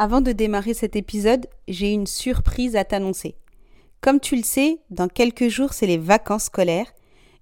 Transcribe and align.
Avant 0.00 0.20
de 0.20 0.30
démarrer 0.30 0.74
cet 0.74 0.94
épisode, 0.94 1.48
j'ai 1.66 1.92
une 1.92 2.06
surprise 2.06 2.76
à 2.76 2.84
t'annoncer. 2.84 3.34
Comme 4.00 4.20
tu 4.20 4.36
le 4.36 4.44
sais, 4.44 4.78
dans 4.90 5.08
quelques 5.08 5.48
jours, 5.48 5.72
c'est 5.72 5.88
les 5.88 5.98
vacances 5.98 6.44
scolaires 6.44 6.86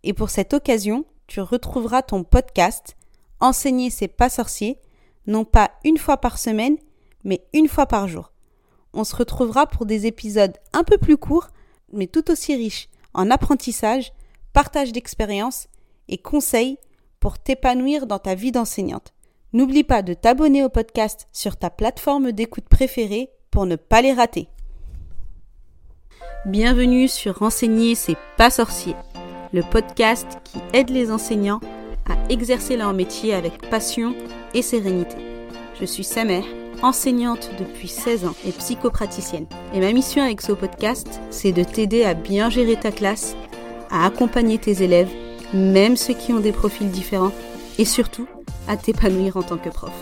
et 0.05 0.15
pour 0.15 0.31
cette 0.31 0.55
occasion, 0.55 1.05
tu 1.27 1.43
retrouveras 1.43 2.01
ton 2.01 2.25
podcast 2.25 2.97
Enseigner 3.41 3.91
c'est 3.91 4.09
pas 4.09 4.31
sorcier, 4.31 4.79
non 5.27 5.45
pas 5.45 5.71
une 5.85 5.99
fois 5.99 6.17
par 6.17 6.39
semaine, 6.39 6.79
mais 7.25 7.45
une 7.53 7.69
fois 7.69 7.85
par 7.85 8.09
jour. 8.09 8.33
On 8.95 9.05
se 9.05 9.15
retrouvera 9.15 9.67
pour 9.67 9.85
des 9.85 10.07
épisodes 10.07 10.57
un 10.73 10.83
peu 10.83 10.97
plus 10.97 11.19
courts, 11.19 11.49
mais 11.93 12.07
tout 12.07 12.31
aussi 12.31 12.57
riches 12.57 12.89
en 13.13 13.31
apprentissage, 13.31 14.15
partage 14.55 14.93
d'expériences 14.93 15.69
et 16.09 16.17
conseils 16.17 16.79
pour 17.21 17.39
t'épanouir 17.39 18.07
dans 18.07 18.19
ta 18.19 18.35
vie 18.35 18.51
d'enseignante. 18.51 19.13
N'oublie 19.53 19.85
pas 19.85 20.03
de 20.03 20.13
t'abonner 20.13 20.65
au 20.65 20.69
podcast 20.69 21.29
sur 21.33 21.57
ta 21.57 21.71
plateforme 21.71 22.33
d'écoute 22.33 22.69
préférée 22.69 23.31
pour 23.53 23.65
ne 23.65 23.77
pas 23.77 24.03
les 24.03 24.13
rater. 24.13 24.49
Bienvenue 26.47 27.07
sur 27.07 27.43
Enseigner 27.43 27.95
c'est 27.95 28.17
pas 28.37 28.51
sorcier, 28.51 28.97
le 29.53 29.63
podcast 29.63 30.27
qui 30.43 30.59
aide 30.73 30.91
les 30.91 31.13
enseignants 31.13 31.61
à 32.09 32.17
exercer 32.29 32.77
leur 32.77 32.93
métier 32.93 33.35
avec 33.35 33.71
passion 33.71 34.15
et 34.53 34.63
sérénité. 34.63 35.17
Je 35.81 35.85
suis 35.85 36.05
Samer, 36.05 36.43
enseignante 36.83 37.51
depuis 37.57 37.89
16 37.89 38.27
ans 38.27 38.35
et 38.45 38.51
psychopraticienne. 38.53 39.47
Et 39.73 39.79
ma 39.79 39.93
mission 39.93 40.23
avec 40.23 40.41
ce 40.41 40.53
podcast, 40.53 41.21
c'est 41.31 41.53
de 41.53 41.63
t'aider 41.63 42.05
à 42.05 42.15
bien 42.15 42.51
gérer 42.51 42.77
ta 42.77 42.91
classe, 42.91 43.37
à 43.91 44.07
accompagner 44.07 44.59
tes 44.59 44.83
élèves, 44.83 45.11
même 45.55 45.97
ceux 45.97 46.15
qui 46.15 46.33
ont 46.33 46.41
des 46.41 46.53
profils 46.53 46.91
différents, 46.91 47.33
et 47.79 47.85
surtout 47.85 48.27
à 48.69 48.77
t'épanouir 48.77 49.37
en 49.37 49.43
tant 49.43 49.59
que 49.59 49.69
prof. 49.69 49.93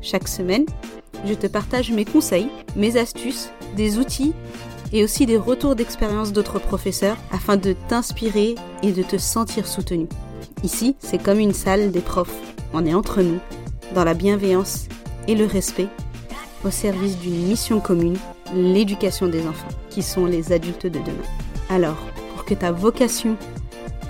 Chaque 0.00 0.28
semaine, 0.28 0.66
je 1.24 1.34
te 1.34 1.46
partage 1.46 1.90
mes 1.90 2.04
conseils, 2.04 2.48
mes 2.76 2.96
astuces, 2.96 3.50
des 3.76 3.98
outils 3.98 4.32
et 4.92 5.04
aussi 5.04 5.26
des 5.26 5.36
retours 5.36 5.74
d'expérience 5.74 6.32
d'autres 6.32 6.58
professeurs 6.58 7.16
afin 7.30 7.56
de 7.56 7.74
t'inspirer 7.88 8.54
et 8.82 8.92
de 8.92 9.02
te 9.02 9.16
sentir 9.16 9.66
soutenu. 9.66 10.06
Ici, 10.62 10.96
c'est 10.98 11.22
comme 11.22 11.38
une 11.38 11.54
salle 11.54 11.90
des 11.90 12.00
profs. 12.00 12.36
On 12.72 12.84
est 12.84 12.94
entre 12.94 13.22
nous, 13.22 13.38
dans 13.94 14.04
la 14.04 14.14
bienveillance 14.14 14.86
et 15.28 15.34
le 15.34 15.46
respect, 15.46 15.88
au 16.64 16.70
service 16.70 17.18
d'une 17.18 17.46
mission 17.46 17.80
commune, 17.80 18.18
l'éducation 18.54 19.28
des 19.28 19.46
enfants, 19.46 19.68
qui 19.90 20.02
sont 20.02 20.26
les 20.26 20.52
adultes 20.52 20.86
de 20.86 20.98
demain. 20.98 21.28
Alors, 21.70 21.98
pour 22.34 22.44
que 22.44 22.54
ta 22.54 22.72
vocation 22.72 23.36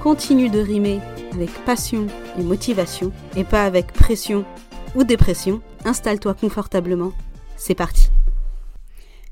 continue 0.02 0.48
de 0.48 0.58
rimer 0.58 1.00
avec 1.32 1.48
passion 1.64 2.08
et 2.36 2.42
motivation, 2.42 3.12
et 3.36 3.44
pas 3.44 3.64
avec 3.64 3.92
pression 3.92 4.44
ou 4.96 5.04
dépression, 5.04 5.62
installe-toi 5.84 6.34
confortablement. 6.34 7.12
C'est 7.56 7.76
parti. 7.76 8.08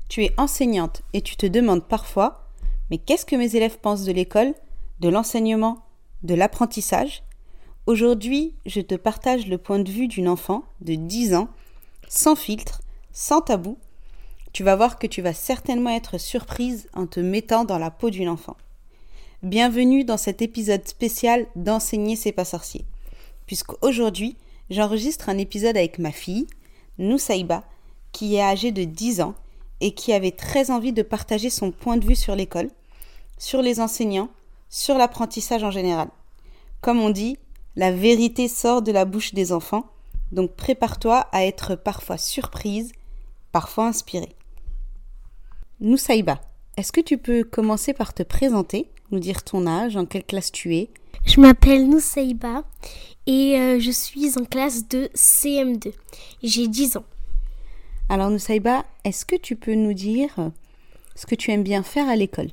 Tu 0.07 0.23
es 0.23 0.33
enseignante 0.37 1.01
et 1.11 1.21
tu 1.21 1.35
te 1.35 1.45
demandes 1.45 1.83
parfois, 1.83 2.47
mais 2.89 2.99
qu'est-ce 2.99 3.25
que 3.25 3.35
mes 3.35 3.57
élèves 3.57 3.79
pensent 3.79 4.05
de 4.05 4.13
l'école, 4.13 4.53
de 5.01 5.09
l'enseignement, 5.09 5.83
de 6.23 6.35
l'apprentissage? 6.35 7.23
Aujourd'hui, 7.85 8.55
je 8.65 8.79
te 8.79 8.95
partage 8.95 9.47
le 9.47 9.57
point 9.57 9.79
de 9.79 9.91
vue 9.91 10.07
d'une 10.07 10.29
enfant 10.29 10.63
de 10.79 10.95
10 10.95 11.35
ans, 11.35 11.49
sans 12.07 12.37
filtre, 12.37 12.81
sans 13.11 13.41
tabou. 13.41 13.77
Tu 14.53 14.63
vas 14.63 14.77
voir 14.77 14.99
que 14.99 15.07
tu 15.07 15.21
vas 15.21 15.33
certainement 15.33 15.89
être 15.89 16.17
surprise 16.17 16.87
en 16.93 17.07
te 17.07 17.19
mettant 17.19 17.65
dans 17.65 17.77
la 17.77 17.91
peau 17.91 18.09
d'une 18.09 18.29
enfant. 18.29 18.55
Bienvenue 19.43 20.03
dans 20.03 20.17
cet 20.17 20.43
épisode 20.43 20.87
spécial 20.87 21.47
d'Enseigner 21.55 22.15
c'est 22.15 22.31
pas 22.31 22.45
sorcier. 22.45 22.85
Puisqu'aujourd'hui, 23.47 24.37
j'enregistre 24.69 25.29
un 25.29 25.39
épisode 25.39 25.75
avec 25.75 25.97
ma 25.97 26.11
fille, 26.11 26.45
Noussaïba, 26.99 27.63
qui 28.11 28.35
est 28.35 28.41
âgée 28.43 28.71
de 28.71 28.83
10 28.83 29.21
ans 29.21 29.33
et 29.79 29.95
qui 29.95 30.13
avait 30.13 30.29
très 30.29 30.69
envie 30.69 30.93
de 30.93 31.01
partager 31.01 31.49
son 31.49 31.71
point 31.71 31.97
de 31.97 32.05
vue 32.05 32.15
sur 32.15 32.35
l'école, 32.35 32.69
sur 33.39 33.63
les 33.63 33.79
enseignants, 33.79 34.29
sur 34.69 34.95
l'apprentissage 34.99 35.63
en 35.63 35.71
général. 35.71 36.09
Comme 36.79 36.99
on 36.99 37.09
dit, 37.09 37.39
la 37.75 37.91
vérité 37.91 38.47
sort 38.47 38.83
de 38.83 38.91
la 38.91 39.05
bouche 39.05 39.33
des 39.33 39.53
enfants, 39.53 39.87
donc 40.31 40.51
prépare-toi 40.51 41.27
à 41.31 41.45
être 41.45 41.73
parfois 41.73 42.19
surprise, 42.19 42.91
parfois 43.51 43.87
inspirée. 43.87 44.35
Noussaïba, 45.79 46.39
est-ce 46.77 46.91
que 46.91 47.01
tu 47.01 47.17
peux 47.17 47.43
commencer 47.43 47.93
par 47.95 48.13
te 48.13 48.21
présenter, 48.21 48.91
nous 49.11 49.19
dire 49.19 49.43
ton 49.43 49.67
âge, 49.67 49.97
en 49.97 50.05
quelle 50.05 50.23
classe 50.23 50.51
tu 50.51 50.75
es 50.75 50.89
Je 51.25 51.39
m'appelle 51.39 51.89
Noussaïba 51.89 52.63
et 53.27 53.57
euh, 53.59 53.79
je 53.79 53.91
suis 53.91 54.37
en 54.37 54.45
classe 54.45 54.87
de 54.87 55.09
CM2. 55.15 55.93
J'ai 56.43 56.67
10 56.67 56.97
ans. 56.97 57.05
Alors 58.09 58.29
Noussaïba, 58.29 58.83
est-ce 59.03 59.25
que 59.25 59.35
tu 59.35 59.55
peux 59.55 59.75
nous 59.75 59.93
dire 59.93 60.29
ce 61.15 61.25
que 61.25 61.35
tu 61.35 61.51
aimes 61.51 61.63
bien 61.63 61.83
faire 61.83 62.09
à 62.09 62.15
l'école 62.15 62.49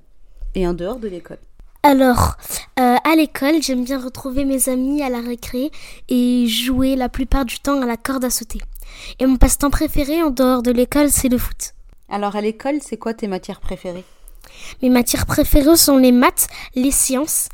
et 0.55 0.67
en 0.67 0.75
dehors 0.75 0.99
de 0.99 1.09
l'école? 1.09 1.39
Alors, 1.83 2.37
euh, 2.79 2.97
à 3.03 3.17
l'école, 3.17 3.63
j'aime 3.63 3.85
bien 3.85 4.01
retrouver 4.01 4.45
mes 4.45 4.69
amis 4.69 5.03
à 5.03 5.09
la 5.09 5.21
récré 5.21 5.71
et 6.09 6.47
jouer 6.47 6.97
la 6.97 7.09
plupart 7.09 7.45
du 7.45 7.61
temps 7.61 7.81
à 7.81 7.87
la 7.87 7.97
corde 7.97 8.25
à 8.25 8.31
sauter. 8.31 8.61
Et 9.19 9.27
mon 9.27 9.37
passe-temps 9.37 9.71
préféré 9.71 10.23
en 10.23 10.31
dehors 10.31 10.63
de 10.63 10.73
l'école, 10.73 11.11
c'est 11.11 11.29
le 11.29 11.39
foot. 11.39 11.75
Alors 12.09 12.37
à 12.37 12.41
l'école, 12.41 12.81
c'est 12.83 12.97
quoi 12.97 13.15
tes 13.15 13.29
matières 13.29 13.61
préférées? 13.61 14.05
Mes 14.83 14.91
matières 14.91 15.27
préférées 15.27 15.77
sont 15.77 15.97
les 15.97 16.13
maths, 16.13 16.49
les 16.75 16.91
sciences 16.91 17.49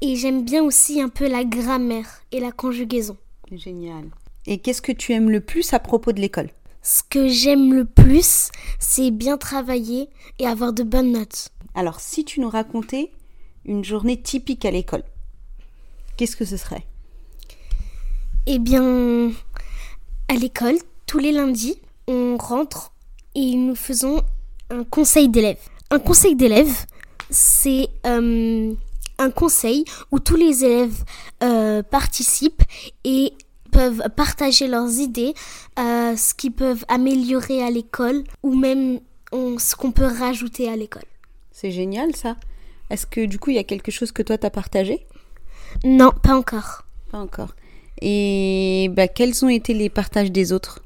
et 0.00 0.16
j'aime 0.16 0.44
bien 0.44 0.62
aussi 0.62 1.00
un 1.00 1.08
peu 1.08 1.28
la 1.28 1.44
grammaire 1.44 2.22
et 2.32 2.40
la 2.40 2.52
conjugaison. 2.52 3.16
Génial. 3.50 4.04
Et 4.46 4.58
qu'est-ce 4.58 4.82
que 4.82 4.92
tu 4.92 5.12
aimes 5.12 5.30
le 5.30 5.40
plus 5.40 5.72
à 5.72 5.78
propos 5.78 6.12
de 6.12 6.20
l'école? 6.20 6.50
Ce 6.82 7.02
que 7.02 7.28
j'aime 7.28 7.74
le 7.74 7.84
plus, 7.84 8.50
c'est 8.78 9.10
bien 9.10 9.36
travailler 9.36 10.08
et 10.38 10.46
avoir 10.46 10.72
de 10.72 10.82
bonnes 10.82 11.12
notes. 11.12 11.50
Alors 11.74 12.00
si 12.00 12.24
tu 12.24 12.40
nous 12.40 12.48
racontais 12.48 13.10
une 13.64 13.84
journée 13.84 14.20
typique 14.20 14.64
à 14.64 14.70
l'école, 14.70 15.02
qu'est-ce 16.16 16.36
que 16.36 16.44
ce 16.44 16.56
serait? 16.56 16.86
Eh 18.46 18.58
bien, 18.58 19.30
à 20.28 20.34
l'école, 20.34 20.78
tous 21.06 21.18
les 21.18 21.32
lundis, 21.32 21.78
on 22.06 22.36
rentre 22.38 22.92
et 23.34 23.54
nous 23.54 23.74
faisons 23.74 24.22
un 24.70 24.84
conseil 24.84 25.28
d'élèves. 25.28 25.68
Un 25.90 25.98
conseil 25.98 26.36
d'élèves, 26.36 26.84
c'est 27.30 27.88
euh, 28.06 28.72
un 29.18 29.30
conseil 29.30 29.84
où 30.12 30.18
tous 30.20 30.36
les 30.36 30.64
élèves 30.64 31.04
euh, 31.42 31.82
participent 31.82 32.62
et 33.04 33.32
peuvent 33.72 34.02
partager 34.16 34.66
leurs 34.66 34.90
idées, 34.98 35.34
euh, 35.78 36.16
ce 36.16 36.34
qu'ils 36.34 36.52
peuvent 36.52 36.84
améliorer 36.88 37.62
à 37.62 37.70
l'école 37.70 38.24
ou 38.42 38.54
même 38.54 39.00
on- 39.32 39.58
ce 39.58 39.76
qu'on 39.76 39.92
peut 39.92 40.06
rajouter 40.06 40.68
à 40.68 40.76
l'école. 40.76 41.04
C'est 41.52 41.70
génial 41.70 42.14
ça. 42.16 42.36
Est-ce 42.90 43.06
que 43.06 43.24
du 43.26 43.38
coup 43.38 43.50
il 43.50 43.56
y 43.56 43.60
a 43.60 43.64
quelque 43.64 43.90
chose 43.90 44.12
que 44.12 44.22
toi 44.22 44.38
t'as 44.38 44.50
partagé? 44.50 45.06
Non, 45.84 46.10
pas 46.22 46.34
encore. 46.36 46.84
Pas 47.10 47.18
encore. 47.18 47.54
Et 48.00 48.90
bah, 48.92 49.08
quels 49.08 49.44
ont 49.44 49.48
été 49.48 49.74
les 49.74 49.88
partages 49.90 50.30
des 50.32 50.52
autres? 50.52 50.82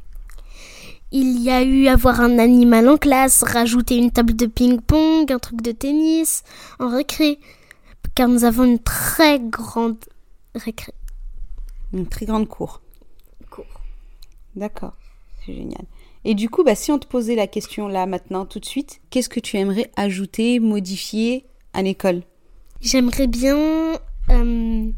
Il 1.14 1.42
y 1.42 1.50
a 1.50 1.62
eu 1.62 1.88
avoir 1.88 2.22
un 2.22 2.38
animal 2.38 2.88
en 2.88 2.96
classe, 2.96 3.42
rajouter 3.42 3.96
une 3.96 4.10
table 4.10 4.34
de 4.34 4.46
ping-pong, 4.46 5.30
un 5.30 5.38
truc 5.38 5.60
de 5.60 5.70
tennis, 5.70 6.42
en 6.78 6.88
récré. 6.88 7.38
Car 8.14 8.28
nous 8.28 8.44
avons 8.44 8.64
une 8.64 8.78
très 8.78 9.38
grande 9.38 9.98
récré. 10.54 10.94
Une 11.92 12.06
très 12.06 12.24
grande 12.24 12.48
cour. 12.48 12.80
Cour. 13.50 13.66
D'accord, 14.56 14.94
c'est 15.44 15.52
génial. 15.52 15.84
Et 16.24 16.34
du 16.34 16.48
coup, 16.48 16.64
bah, 16.64 16.74
si 16.74 16.90
on 16.90 16.98
te 16.98 17.06
posait 17.06 17.34
la 17.34 17.46
question 17.46 17.88
là 17.88 18.06
maintenant 18.06 18.46
tout 18.46 18.58
de 18.58 18.64
suite, 18.64 19.02
qu'est-ce 19.10 19.28
que 19.28 19.40
tu 19.40 19.58
aimerais 19.58 19.90
ajouter, 19.96 20.60
modifier 20.60 21.44
à 21.74 21.82
l'école? 21.82 22.22
J'aimerais 22.80 23.26
bien 23.26 23.58
euh, 24.30 24.90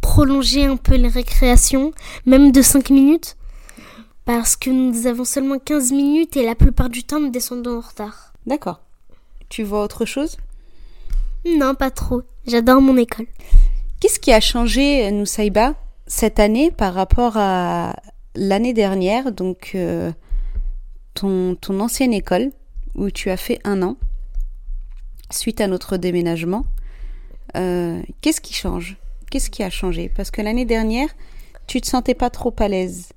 prolonger 0.00 0.64
un 0.64 0.76
peu 0.76 0.96
les 0.96 1.08
récréations, 1.08 1.92
même 2.26 2.50
de 2.50 2.62
5 2.62 2.90
minutes, 2.90 3.36
parce 4.24 4.56
que 4.56 4.70
nous 4.70 5.06
avons 5.06 5.24
seulement 5.24 5.58
15 5.58 5.92
minutes 5.92 6.36
et 6.36 6.44
la 6.44 6.54
plupart 6.54 6.88
du 6.88 7.04
temps 7.04 7.20
nous 7.20 7.30
descendons 7.30 7.78
en 7.78 7.80
retard. 7.80 8.32
D'accord. 8.46 8.80
Tu 9.48 9.62
vois 9.62 9.82
autre 9.82 10.04
chose? 10.04 10.36
Non, 11.44 11.74
pas 11.74 11.90
trop. 11.90 12.22
J'adore 12.46 12.80
mon 12.80 12.96
école. 12.96 13.26
Qu'est-ce 14.00 14.20
qui 14.20 14.32
a 14.32 14.40
changé, 14.40 15.10
Noussaïba, 15.10 15.74
cette 16.06 16.40
année 16.40 16.70
par 16.70 16.94
rapport 16.94 17.36
à 17.36 17.96
l'année 18.34 18.72
dernière, 18.72 19.32
donc 19.32 19.72
euh, 19.74 20.12
ton, 21.14 21.54
ton 21.56 21.80
ancienne 21.80 22.12
école, 22.12 22.50
où 22.94 23.10
tu 23.10 23.30
as 23.30 23.36
fait 23.36 23.58
un 23.64 23.82
an, 23.82 23.96
suite 25.30 25.60
à 25.60 25.66
notre 25.66 25.96
déménagement 25.96 26.64
euh, 27.56 28.00
Qu'est-ce 28.20 28.40
qui 28.40 28.54
change? 28.54 28.96
Qu'est-ce 29.30 29.50
qui 29.50 29.62
a 29.62 29.70
changé? 29.70 30.10
Parce 30.14 30.30
que 30.30 30.42
l'année 30.42 30.64
dernière, 30.64 31.08
tu 31.66 31.80
te 31.80 31.86
sentais 31.86 32.14
pas 32.14 32.30
trop 32.30 32.54
à 32.58 32.68
l'aise 32.68 33.08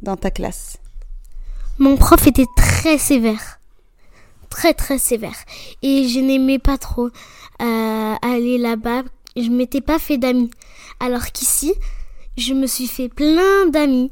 dans 0.00 0.16
ta 0.16 0.30
classe. 0.30 0.78
Mon 1.78 1.96
prof 1.96 2.26
était 2.26 2.46
très 2.56 2.98
sévère. 2.98 3.58
Très 4.50 4.74
très 4.74 4.98
sévère. 4.98 5.36
Et 5.82 6.08
je 6.08 6.20
n'aimais 6.20 6.58
pas 6.58 6.78
trop 6.78 7.06
euh, 7.60 8.14
aller 8.22 8.58
là-bas. 8.58 9.02
Je 9.36 9.48
m'étais 9.48 9.80
pas 9.80 9.98
fait 9.98 10.18
d'amis. 10.18 10.50
Alors 11.00 11.26
qu'ici, 11.32 11.74
je 12.36 12.52
me 12.54 12.66
suis 12.66 12.86
fait 12.86 13.08
plein 13.08 13.66
d'amis. 13.70 14.10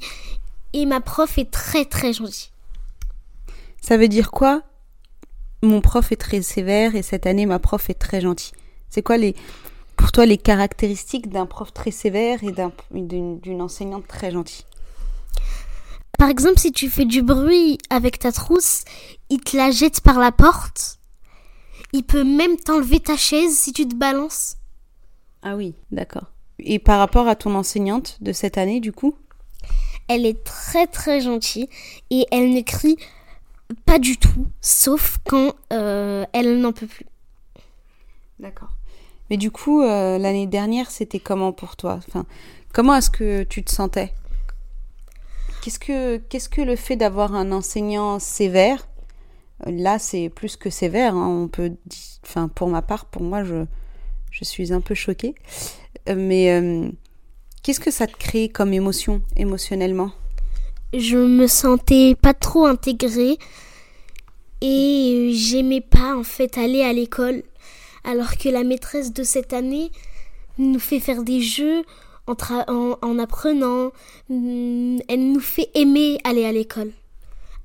Et 0.73 0.87
ma 0.87 1.00
prof 1.00 1.37
est 1.38 1.50
très 1.50 1.85
très 1.85 2.12
gentille. 2.12 2.50
Ça 3.82 3.97
veut 3.97 4.09
dire 4.09 4.31
quoi? 4.31 4.62
Mon 5.62 5.81
prof 5.82 6.11
est 6.12 6.17
très 6.17 6.41
sévère 6.43 6.94
et 6.94 7.03
cette 7.03 7.27
année 7.27 7.44
ma 7.44 7.59
prof 7.59 7.91
est 7.91 7.94
très 7.94 8.21
gentille. 8.21 8.53
C'est 8.88 9.03
quoi 9.03 9.19
les 9.19 9.35
pour 9.97 10.12
toi 10.12 10.25
les 10.25 10.38
caractéristiques 10.38 11.29
d'un 11.29 11.44
prof 11.44 11.75
très 11.75 11.91
sévère 11.91 12.43
et 12.43 12.53
d'un- 12.53 12.73
d'une 12.93 13.38
d'une 13.41 13.61
enseignante 13.61 14.09
très 14.09 14.31
gentille? 14.31 14.65
Par 16.20 16.28
exemple, 16.28 16.58
si 16.58 16.70
tu 16.70 16.90
fais 16.90 17.06
du 17.06 17.22
bruit 17.22 17.78
avec 17.88 18.19
ta 18.19 18.31
trousse, 18.31 18.84
il 19.31 19.40
te 19.40 19.56
la 19.56 19.70
jette 19.70 20.02
par 20.02 20.19
la 20.19 20.32
porte. 20.32 20.99
Il 21.94 22.02
peut 22.02 22.25
même 22.25 22.58
t'enlever 22.58 23.00
ta 23.00 23.17
chaise 23.17 23.56
si 23.56 23.72
tu 23.72 23.88
te 23.88 23.94
balances. 23.94 24.58
Ah 25.43 25.56
oui, 25.56 25.72
d'accord. 25.90 26.26
Et 26.58 26.78
par 26.78 26.99
rapport 26.99 27.26
à 27.26 27.37
ton 27.37 27.55
enseignante 27.55 28.19
de 28.20 28.32
cette 28.32 28.58
année, 28.58 28.81
du 28.81 28.93
coup? 28.93 29.17
Elle 30.08 30.26
est 30.26 30.44
très 30.44 30.87
très 30.87 31.22
gentille 31.22 31.70
et 32.11 32.26
elle 32.31 32.52
ne 32.52 32.61
crie 32.61 32.99
pas 33.87 33.99
du 33.99 34.19
tout, 34.19 34.46
sauf 34.61 35.20
quand 35.26 35.55
euh, 35.72 36.26
elle 36.34 36.61
n'en 36.61 36.72
peut 36.72 36.87
plus. 36.87 37.06
D'accord. 38.38 38.76
Mais 39.31 39.38
du 39.38 39.50
coup, 39.50 39.81
euh, 39.81 40.19
l'année 40.19 40.46
dernière, 40.46 40.90
c'était 40.90 41.19
comment 41.19 41.52
pour 41.52 41.76
toi? 41.76 41.99
Enfin, 42.06 42.26
Comment 42.72 42.94
est-ce 42.94 43.11
que 43.11 43.43
tu 43.43 43.64
te 43.64 43.70
sentais? 43.72 44.12
Qu'est-ce 45.62 45.78
que, 45.78 46.16
qu'est-ce 46.16 46.48
que 46.48 46.62
le 46.62 46.76
fait 46.76 46.96
d'avoir 46.96 47.34
un 47.34 47.52
enseignant 47.52 48.18
sévère 48.18 48.88
euh, 49.66 49.70
Là, 49.70 49.98
c'est 49.98 50.30
plus 50.30 50.56
que 50.56 50.70
sévère. 50.70 51.14
hein, 51.14 51.28
on 51.28 51.48
peut, 51.48 51.72
enfin, 52.24 52.48
pour 52.48 52.68
ma 52.68 52.82
part, 52.82 53.04
pour 53.04 53.22
moi, 53.22 53.44
je, 53.44 53.66
je 54.30 54.44
suis 54.44 54.72
un 54.72 54.80
peu 54.80 54.94
choquée. 54.94 55.34
Euh, 56.08 56.14
mais 56.16 56.50
euh, 56.52 56.88
qu'est-ce 57.62 57.80
que 57.80 57.90
ça 57.90 58.06
te 58.06 58.16
crée 58.16 58.48
comme 58.48 58.72
émotion, 58.72 59.20
émotionnellement? 59.36 60.12
Je 60.94 61.18
me 61.18 61.46
sentais 61.46 62.16
pas 62.20 62.34
trop 62.34 62.66
intégrée 62.66 63.38
et 64.60 65.30
j'aimais 65.32 65.80
pas 65.80 66.16
en 66.16 66.24
fait 66.24 66.58
aller 66.58 66.82
à 66.82 66.92
l'école 66.92 67.42
alors 68.02 68.36
que 68.36 68.48
la 68.48 68.64
maîtresse 68.64 69.12
de 69.12 69.22
cette 69.22 69.52
année 69.52 69.92
nous 70.58 70.80
fait 70.80 71.00
faire 71.00 71.22
des 71.22 71.40
jeux 71.40 71.84
en, 72.26 72.34
tra- 72.34 72.64
en, 72.69 72.96
en 73.06 73.19
apprenant. 73.19 73.90
Mm, 74.28 74.99
Elle 75.08 75.32
nous 75.32 75.40
fait 75.40 75.69
aimer 75.75 76.19
aller 76.25 76.44
à 76.44 76.52
l'école. 76.52 76.93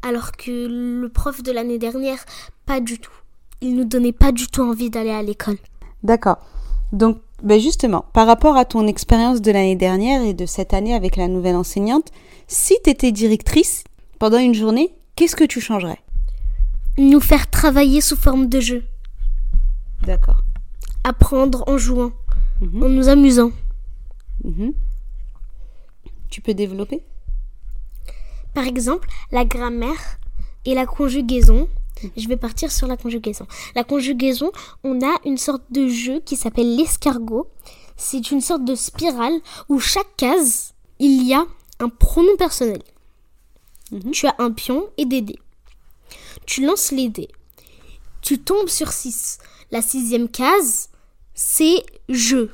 Alors 0.02 0.32
que 0.34 0.52
le 1.02 1.10
prof 1.10 1.42
de 1.44 1.52
l'année 1.52 1.80
dernière, 1.80 2.24
pas 2.66 2.80
du 2.80 3.00
tout. 3.00 3.12
Il 3.62 3.76
nous 3.76 3.86
donnait 3.86 4.12
pas 4.12 4.32
du 4.32 4.48
tout 4.48 4.62
envie 4.62 4.90
d'aller 4.90 5.10
à 5.12 5.24
l'école. 5.24 5.58
D'accord. 6.04 6.38
Donc, 6.92 7.18
ben 7.42 7.60
justement, 7.60 8.06
par 8.14 8.28
rapport 8.28 8.56
à 8.58 8.66
ton 8.66 8.86
expérience 8.88 9.42
de 9.42 9.52
l'année 9.52 9.76
dernière 9.76 10.22
et 10.24 10.34
de 10.34 10.46
cette 10.46 10.74
année 10.74 10.94
avec 10.94 11.16
la 11.16 11.28
nouvelle 11.28 11.56
enseignante, 11.56 12.12
si 12.48 12.76
tu 12.84 12.90
étais 12.92 13.12
directrice 13.12 13.84
pendant 14.20 14.38
une 14.38 14.54
journée, 14.54 14.94
qu'est-ce 15.16 15.36
que 15.36 15.44
tu 15.44 15.60
changerais? 15.60 16.00
Nous 16.98 17.20
faire 17.20 17.50
travailler 17.50 18.00
sous 18.02 18.16
forme 18.16 18.48
de 18.48 18.60
jeu. 18.60 18.84
D'accord. 20.06 20.42
Apprendre 21.04 21.64
en 21.68 21.78
jouant, 21.78 22.12
Mhm. 22.62 22.84
en 22.84 22.90
nous 22.90 23.10
amusant. 23.10 23.52
Mhm. 24.46 24.74
Tu 26.30 26.42
peux 26.42 26.54
développer? 26.54 27.02
Par 28.54 28.66
exemple, 28.66 29.10
la 29.32 29.44
grammaire 29.44 30.20
et 30.66 30.74
la 30.74 30.86
conjugaison. 30.86 31.68
Je 32.16 32.28
vais 32.28 32.38
partir 32.38 32.72
sur 32.72 32.88
la 32.88 32.98
conjugaison. 32.98 33.48
La 33.74 33.84
conjugaison, 33.84 34.52
on 34.84 35.02
a 35.02 35.16
une 35.26 35.38
sorte 35.38 35.64
de 35.72 35.88
jeu 35.88 36.22
qui 36.24 36.36
s'appelle 36.36 36.76
l'escargot. 36.76 37.50
C'est 37.98 38.32
une 38.32 38.42
sorte 38.42 38.66
de 38.66 38.76
spirale 38.76 39.40
où 39.70 39.80
chaque 39.80 40.16
case, 40.18 40.74
il 41.00 41.24
y 41.24 41.34
a 41.34 41.46
un 41.80 41.90
pronom 41.90 42.36
personnel. 42.38 42.84
Mhm. 43.92 44.12
Tu 44.12 44.28
as 44.28 44.36
un 44.40 44.52
pion 44.52 44.90
et 44.98 45.06
des 45.06 45.22
dés. 45.22 45.40
Tu 46.46 46.66
lances 46.66 46.92
les 46.92 47.10
dés. 47.10 47.30
Tu 48.22 48.40
tombes 48.40 48.68
sur 48.68 48.92
6. 48.92 49.40
La 49.72 49.82
sixième 49.82 50.30
case, 50.30 50.90
c'est 51.34 51.84
je. 52.10 52.50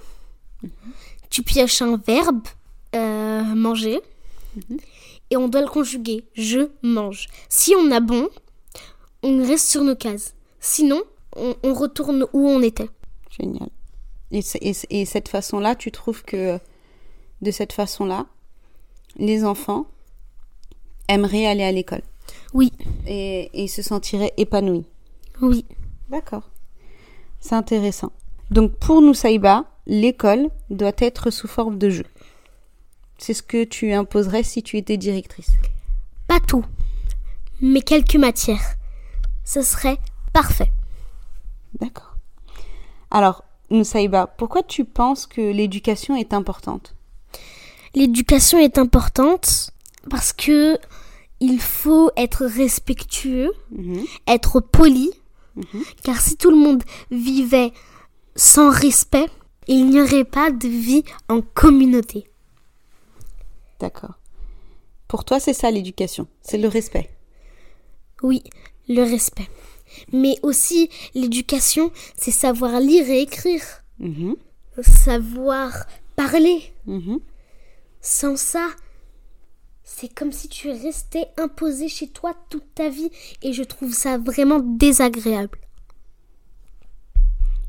Tu 1.31 1.42
pioches 1.42 1.81
un 1.81 1.98
verbe, 1.98 2.48
euh, 2.94 3.42
manger, 3.42 4.00
et 5.31 5.38
on 5.38 5.48
doit 5.48 5.62
le 5.62 5.68
conjuguer. 5.68 6.25
Je 6.36 6.69
mange. 6.83 7.28
Si 7.50 7.74
on 7.75 7.89
a 7.89 8.00
bon, 8.00 8.30
on 9.24 9.44
reste 9.44 9.68
sur 9.68 9.83
nos 9.83 9.95
cases. 9.95 10.36
Sinon, 10.60 11.01
on, 11.36 11.56
on 11.63 11.74
retourne 11.74 12.28
où 12.33 12.48
on 12.48 12.62
était. 12.62 12.89
Génial. 13.30 13.69
Et, 14.30 15.06
cette 15.06 15.28
façon-là, 15.28 15.75
tu 15.75 15.92
trouves 15.92 16.24
que 16.24 16.60
de 17.42 17.51
cette 17.51 17.74
façon-là, 17.74 18.27
les 19.18 19.44
enfants 19.44 19.88
aimeraient 21.07 21.48
aller 21.48 21.63
à 21.63 21.72
l'école? 21.72 22.04
Oui, 22.54 22.72
et, 23.07 23.50
et 23.63 23.68
se 23.68 23.81
sentiraient 23.81 24.34
épanouis? 24.38 24.86
Oui, 25.42 25.66
D'accord. 26.12 26.44
C'est 27.39 27.56
intéressant. 27.56 28.12
Donc 28.51 28.74
pour 28.74 29.01
nous, 29.01 29.13
Saïba, 29.13 29.66
l'école 29.91 30.49
doit 30.69 30.93
être 30.99 31.29
sous 31.31 31.49
forme 31.49 31.77
de 31.77 31.89
jeu. 31.89 32.05
C'est 33.17 33.33
ce 33.33 33.43
que 33.43 33.65
tu 33.65 33.91
imposerais 33.91 34.41
si 34.41 34.63
tu 34.63 34.77
étais 34.77 34.95
directrice. 34.97 35.51
pas 36.27 36.39
tout, 36.39 36.63
mais 37.59 37.81
quelques 37.81 38.15
matières. 38.15 38.75
Ce 39.43 39.61
serait 39.61 39.97
parfait. 40.31 40.71
D'accord. 41.81 42.15
Alors, 43.09 43.43
Noussaïba, 43.69 44.27
pourquoi 44.27 44.63
tu 44.63 44.85
penses 44.85 45.27
que 45.27 45.41
l'éducation 45.41 46.15
est 46.15 46.33
importante? 46.33 46.95
L'éducation 47.95 48.59
est 48.59 48.77
importante 48.77 49.71
parce 50.09 50.31
que 50.31 50.79
il 51.41 51.59
faut 51.59 52.11
être 52.15 52.45
respectueux, 52.45 53.51
Mhm. 53.71 54.05
être 54.27 54.61
poli, 54.61 55.11
Mhm. 55.57 55.83
car 56.03 56.21
si 56.21 56.38
tout 56.38 56.49
le 56.51 56.55
monde 56.57 56.83
vivait 57.09 57.73
sans 58.38 58.69
respect, 58.69 59.27
il 59.68 59.90
n'y 59.90 60.02
aurait 60.02 60.25
pas 60.25 60.52
de 60.52 60.68
vie 60.68 61.04
en 61.30 61.42
communauté. 61.42 62.30
D'accord. 63.80 64.19
Pour 65.08 65.25
toi, 65.25 65.40
c'est 65.40 65.54
ça 65.54 65.72
l'éducation, 65.72 66.28
c'est 66.42 66.58
le 66.58 66.68
respect. 66.68 67.10
Oui, 68.24 68.44
le 68.88 69.02
respect. 69.02 69.48
Mais 70.13 70.36
aussi, 70.42 70.90
l'éducation, 71.16 71.92
c'est 72.16 72.31
savoir 72.31 72.80
lire 72.80 73.10
et 73.10 73.22
écrire, 73.22 73.63
Mhm. 74.00 74.36
savoir 74.81 75.86
parler. 76.16 76.74
Mhm. 76.86 77.19
Sans 78.00 78.38
ça, 78.38 78.68
c'est 79.84 80.13
comme 80.13 80.31
si 80.31 80.48
tu 80.48 80.69
restais 80.72 81.28
imposé 81.38 81.90
chez 81.90 82.08
toi 82.08 82.34
toute 82.50 82.74
ta 82.74 82.90
vie 82.90 83.12
et 83.42 83.52
je 83.54 83.63
trouve 83.63 83.94
ça 83.94 84.18
vraiment 84.18 84.60
désagréable. 84.60 85.60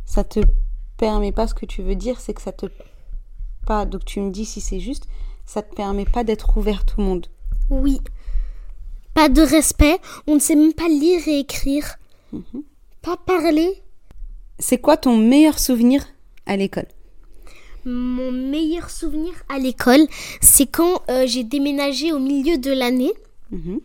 Ça 0.04 0.22
te 0.24 0.40
permet 1.02 1.32
pas, 1.32 1.48
ce 1.48 1.54
que 1.54 1.66
tu 1.66 1.82
veux 1.82 1.96
dire, 1.96 2.20
c'est 2.20 2.32
que 2.32 2.40
ça 2.40 2.52
te 2.52 2.66
pas, 3.66 3.86
donc 3.86 4.04
tu 4.04 4.20
me 4.20 4.30
dis 4.30 4.44
si 4.44 4.60
c'est 4.60 4.78
juste, 4.78 5.08
ça 5.44 5.60
te 5.60 5.74
permet 5.74 6.04
pas 6.04 6.22
d'être 6.22 6.56
ouverte 6.56 6.94
au 6.96 7.02
monde. 7.02 7.26
Oui. 7.70 8.00
Pas 9.12 9.28
de 9.28 9.42
respect, 9.42 9.98
on 10.28 10.36
ne 10.36 10.38
sait 10.38 10.54
même 10.54 10.72
pas 10.72 10.86
lire 10.86 11.26
et 11.26 11.40
écrire. 11.40 11.96
Pas 13.02 13.16
parler. 13.16 13.82
C'est 14.60 14.78
quoi 14.78 14.96
ton 14.96 15.16
meilleur 15.16 15.58
souvenir 15.58 16.06
à 16.46 16.56
l'école? 16.56 16.86
Mon 17.84 18.30
meilleur 18.30 18.88
souvenir 18.88 19.32
à 19.48 19.58
l'école, 19.58 20.06
c'est 20.40 20.66
quand 20.66 21.02
euh, 21.10 21.24
j'ai 21.26 21.42
déménagé 21.42 22.12
au 22.12 22.20
milieu 22.20 22.58
de 22.58 22.70
l'année. 22.70 23.12
Mhm. 23.50 23.80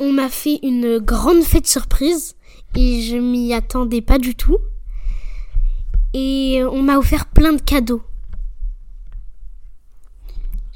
On 0.00 0.10
m'a 0.10 0.28
fait 0.28 0.58
une 0.64 0.98
grande 0.98 1.44
fête 1.44 1.68
surprise 1.68 2.34
et 2.74 3.02
je 3.02 3.18
m'y 3.18 3.54
attendais 3.54 4.02
pas 4.02 4.18
du 4.18 4.34
tout. 4.34 4.58
Et 6.14 6.62
on 6.70 6.82
m'a 6.82 6.96
offert 6.96 7.26
plein 7.26 7.52
de 7.52 7.60
cadeaux. 7.60 8.02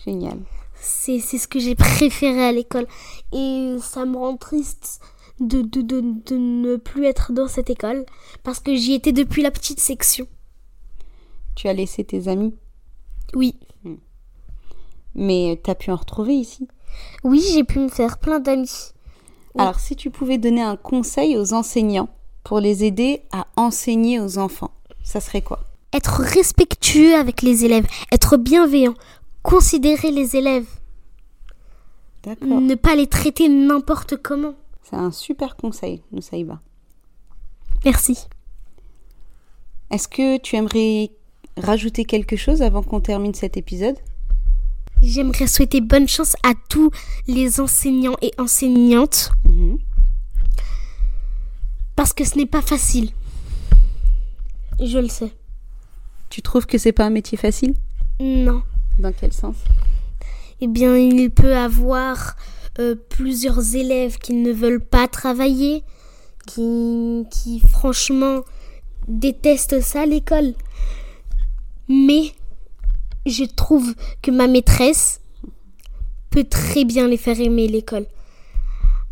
Génial. 0.04 0.38
C'est 0.80 1.20
c'est 1.20 1.38
ce 1.38 1.48
que 1.48 1.58
j'ai 1.58 1.74
préféré 1.74 2.44
à 2.44 2.52
l'école. 2.52 2.86
Et 3.32 3.76
ça 3.80 4.04
me 4.04 4.16
rend 4.16 4.36
triste 4.36 5.00
de, 5.40 5.62
de, 5.62 5.80
de, 5.82 6.00
de 6.26 6.36
ne 6.36 6.76
plus 6.76 7.04
être 7.06 7.32
dans 7.32 7.48
cette 7.48 7.70
école 7.70 8.04
parce 8.42 8.60
que 8.60 8.74
j'y 8.74 8.94
étais 8.94 9.12
depuis 9.12 9.42
la 9.42 9.50
petite 9.50 9.80
section. 9.80 10.26
Tu 11.54 11.68
as 11.68 11.72
laissé 11.72 12.04
tes 12.04 12.28
amis, 12.28 12.54
Oui. 13.34 13.56
mais 15.14 15.60
tu 15.64 15.70
as 15.70 15.74
pu 15.74 15.90
en 15.90 15.96
retrouver 15.96 16.34
ici? 16.34 16.68
Oui, 17.24 17.42
j'ai 17.52 17.64
pu 17.64 17.80
me 17.80 17.88
faire 17.88 18.18
plein 18.18 18.38
d'amis. 18.38 18.92
Oui. 19.54 19.62
Alors, 19.62 19.80
si 19.80 19.96
tu 19.96 20.10
pouvais 20.10 20.38
donner 20.38 20.62
un 20.62 20.76
conseil 20.76 21.36
aux 21.36 21.52
enseignants 21.54 22.08
pour 22.44 22.60
les 22.60 22.84
aider 22.84 23.22
à 23.32 23.48
enseigner 23.56 24.20
aux 24.20 24.38
enfants, 24.38 24.70
ça 25.08 25.20
serait 25.20 25.40
quoi? 25.40 25.60
Être 25.94 26.20
respectueux 26.20 27.14
avec 27.14 27.40
les 27.40 27.64
élèves, 27.64 27.86
être 28.12 28.36
bienveillant, 28.36 28.92
considérer 29.42 30.10
les 30.10 30.36
élèves, 30.36 30.66
D'accord. 32.24 32.60
ne 32.60 32.74
pas 32.74 32.94
les 32.94 33.06
traiter 33.06 33.48
n'importe 33.48 34.16
comment. 34.22 34.52
C'est 34.82 34.96
un 34.96 35.10
super 35.10 35.56
conseil, 35.56 36.02
Noussaïba. 36.12 36.60
Merci. 37.86 38.18
Est-ce 39.90 40.08
que 40.08 40.36
tu 40.38 40.56
aimerais 40.56 41.10
rajouter 41.56 42.04
quelque 42.04 42.36
chose 42.36 42.60
avant 42.60 42.82
qu'on 42.82 43.00
termine 43.00 43.32
cet 43.32 43.56
épisode? 43.56 43.96
J'aimerais 45.00 45.46
souhaiter 45.46 45.80
bonne 45.80 46.06
chance 46.08 46.36
à 46.42 46.52
tous 46.68 46.90
les 47.26 47.60
enseignants 47.60 48.16
et 48.20 48.32
enseignantes 48.38 49.30
Mhm. 49.44 49.78
que 52.14 52.24
ce 52.24 52.36
n'est 52.36 52.46
pas 52.46 52.62
facile. 52.62 53.10
Je 54.80 54.98
le 54.98 55.08
sais. 55.08 55.32
Tu 56.30 56.42
trouves 56.42 56.66
que 56.66 56.78
c'est 56.78 56.92
pas 56.92 57.04
un 57.04 57.10
métier 57.10 57.36
facile? 57.36 57.74
Non. 58.20 58.62
Dans 58.98 59.12
quel 59.12 59.32
sens? 59.32 59.56
Eh 60.60 60.66
bien, 60.66 60.96
il 60.96 61.30
peut 61.30 61.56
avoir 61.56 62.36
euh, 62.78 62.94
plusieurs 63.08 63.74
élèves 63.74 64.18
qui 64.18 64.34
ne 64.34 64.52
veulent 64.52 64.84
pas 64.84 65.08
travailler, 65.08 65.84
qui, 66.46 67.24
qui 67.30 67.60
franchement 67.60 68.42
détestent 69.08 69.80
ça 69.80 70.06
l'école. 70.06 70.54
Mais 71.88 72.32
je 73.26 73.44
trouve 73.44 73.94
que 74.22 74.30
ma 74.30 74.46
maîtresse 74.46 75.20
peut 76.30 76.44
très 76.44 76.84
bien 76.84 77.08
les 77.08 77.16
faire 77.16 77.40
aimer 77.40 77.68
l'école. 77.68 78.06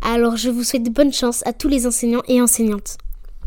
Alors 0.01 0.37
je 0.37 0.49
vous 0.49 0.63
souhaite 0.63 0.91
bonne 0.93 1.11
chance 1.11 1.45
à 1.45 1.53
tous 1.53 1.67
les 1.67 1.87
enseignants 1.87 2.23
et 2.27 2.41
enseignantes. 2.41 2.97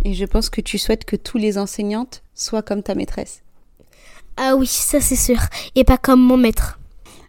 Et 0.04 0.14
je 0.14 0.24
pense 0.24 0.50
que 0.50 0.60
tu 0.60 0.78
souhaites 0.78 1.04
que 1.04 1.16
tous 1.16 1.38
les 1.38 1.58
enseignantes 1.58 2.22
soient 2.34 2.62
comme 2.62 2.82
ta 2.82 2.94
maîtresse. 2.94 3.42
Ah 4.36 4.56
oui, 4.56 4.66
ça 4.66 5.00
c'est 5.00 5.16
sûr, 5.16 5.40
et 5.74 5.84
pas 5.84 5.98
comme 5.98 6.22
mon 6.22 6.36
maître. 6.36 6.78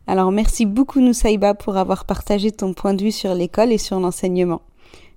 Alors 0.08 0.32
merci 0.32 0.66
beaucoup 0.66 1.00
Noussaïba 1.00 1.54
pour 1.54 1.78
avoir 1.78 2.06
partagé 2.06 2.52
ton 2.52 2.74
point 2.74 2.94
de 2.94 3.04
vue 3.04 3.12
sur 3.12 3.34
l'école 3.36 3.72
et 3.72 3.78
sur 3.78 4.00
l'enseignement. 4.00 4.62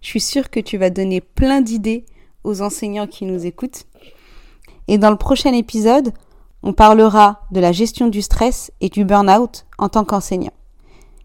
Je 0.01 0.09
suis 0.09 0.21
sûre 0.21 0.51
que 0.51 0.61
tu 0.61 0.77
vas 0.77 0.91
donner 0.91 1.21
plein 1.21 1.61
d'idées 1.61 2.05
aux 2.43 2.61
enseignants 2.63 3.07
qui 3.07 3.25
nous 3.25 3.47
écoutent. 3.47 3.85
Et 4.87 4.99
dans 4.99 5.11
le 5.11 5.17
prochain 5.17 5.53
épisode, 5.53 6.13
on 6.63 6.73
parlera 6.73 7.43
de 7.51 7.61
la 7.61 7.73
gestion 7.73 8.09
du 8.09 8.23
stress 8.23 8.71
et 8.81 8.89
du 8.89 9.05
burn-out 9.05 9.65
en 9.79 9.89
tant 9.89 10.05
qu'enseignant. 10.05 10.53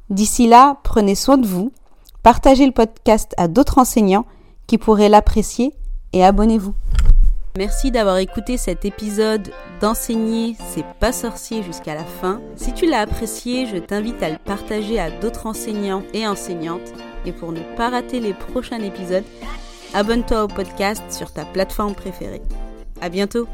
D'ici 0.10 0.48
là, 0.48 0.80
prenez 0.84 1.16
soin 1.16 1.38
de 1.38 1.46
vous, 1.46 1.72
partagez 2.24 2.66
le 2.66 2.72
podcast 2.72 3.34
à 3.38 3.48
d'autres 3.48 3.78
enseignants 3.78 4.26
qui 4.68 4.78
pourraient 4.78 5.10
l'apprécier 5.10 5.74
et 6.13 6.24
abonnez-vous. 6.24 6.74
Merci 7.58 7.92
d'avoir 7.92 8.18
écouté 8.18 8.58
cet 8.58 8.86
épisode 8.86 9.51
d'enseigner 9.82 10.56
c'est 10.70 10.86
pas 11.00 11.12
sorcier 11.12 11.63
jusqu'à 11.63 11.96
la 11.96 12.04
fin. 12.04 12.42
Si 12.56 12.74
tu 12.74 12.86
l'as 12.86 13.01
apprécié, 13.01 13.66
je 13.66 13.78
t'invite 13.78 14.22
à 14.22 14.30
le 14.30 14.38
partager 14.38 15.00
à 15.00 15.10
d'autres 15.10 15.48
enseignants 15.48 16.04
et 16.13 16.28
enseignantes. 16.28 16.94
Et 17.25 17.32
pour 17.32 17.51
ne 17.51 17.62
pas 17.75 17.89
rater 17.89 18.20
les 18.20 18.34
prochains 18.34 18.80
épisodes, 18.80 19.25
abonne-toi 19.94 20.44
au 20.44 20.48
podcast 20.48 21.04
sur 21.10 21.34
ta 21.34 21.44
plateforme 21.46 21.96
préférée. 21.96 22.42
À 23.01 23.10
bientôt! 23.10 23.48